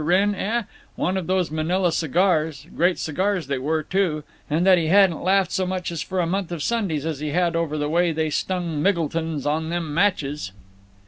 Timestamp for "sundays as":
6.63-7.19